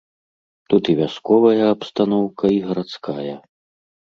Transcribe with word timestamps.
Тут 0.73 0.83
і 0.93 0.95
вясковая 1.01 1.67
абстаноўка 1.75 2.45
і 2.55 2.59
гарадская. 2.71 3.35